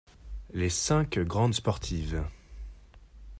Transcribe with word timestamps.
Les 0.51 0.71
cinq 0.71 1.19
grandes 1.19 1.53
sportives. 1.53 2.23